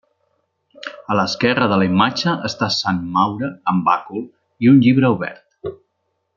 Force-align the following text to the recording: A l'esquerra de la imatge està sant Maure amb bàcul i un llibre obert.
A 1.15 1.17
l'esquerra 1.19 1.67
de 1.73 1.77
la 1.81 1.87
imatge 1.89 2.33
està 2.49 2.71
sant 2.77 3.03
Maure 3.19 3.53
amb 3.73 3.87
bàcul 3.91 4.27
i 4.67 4.73
un 4.75 4.85
llibre 4.87 5.15
obert. 5.19 5.75